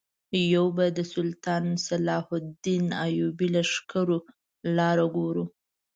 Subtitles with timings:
[0.55, 4.17] یو به د سلطان صلاح الدین ایوبي لښکرو
[4.77, 5.45] لاره ګورو.